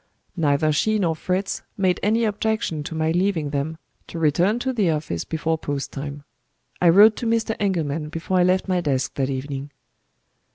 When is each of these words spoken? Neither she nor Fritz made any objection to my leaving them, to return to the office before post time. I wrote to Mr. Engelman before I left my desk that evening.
Neither 0.35 0.71
she 0.71 0.97
nor 0.97 1.15
Fritz 1.15 1.61
made 1.77 1.99
any 2.01 2.23
objection 2.23 2.81
to 2.85 2.95
my 2.95 3.11
leaving 3.11 3.51
them, 3.51 3.77
to 4.07 4.17
return 4.17 4.57
to 4.57 4.73
the 4.73 4.89
office 4.89 5.25
before 5.25 5.59
post 5.59 5.91
time. 5.91 6.23
I 6.81 6.89
wrote 6.89 7.15
to 7.17 7.27
Mr. 7.27 7.55
Engelman 7.59 8.09
before 8.09 8.39
I 8.39 8.43
left 8.43 8.67
my 8.67 8.81
desk 8.81 9.13
that 9.13 9.29
evening. 9.29 9.69